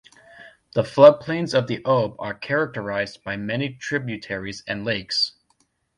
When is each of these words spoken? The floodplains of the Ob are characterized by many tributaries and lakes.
The 0.73 0.81
floodplains 0.81 1.53
of 1.55 1.67
the 1.67 1.85
Ob 1.85 2.15
are 2.17 2.33
characterized 2.33 3.23
by 3.23 3.37
many 3.37 3.75
tributaries 3.75 4.63
and 4.67 4.83
lakes. 4.83 5.33